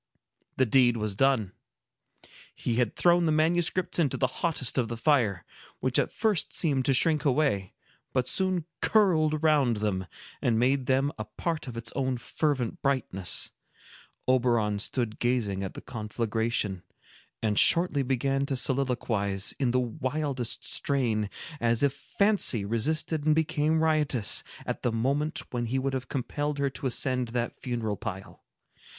[0.57, 1.51] The deed was done.
[2.55, 5.45] He had thrown the manuscripts into the hottest of the fire,
[5.79, 7.73] which at first seemed to shrink away,
[8.11, 10.07] but soon curled around them,
[10.41, 13.51] and made them a part of its own fervent brightness.
[14.27, 16.81] Oberon stood gazing at the conflagration,
[17.43, 21.29] and shortly began to soliloquize, in the wildest strain,
[21.59, 26.57] as if Fancy resisted and became riotous, at the moment when he would have compelled
[26.57, 28.41] her to ascend that funeral pile.